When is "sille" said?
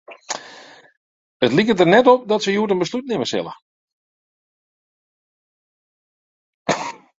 3.33-3.53